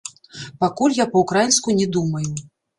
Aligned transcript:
Пакуль 0.63 0.95
я 1.03 1.07
па-ўкраінску 1.13 1.79
не 1.83 1.87
думаю. 1.99 2.27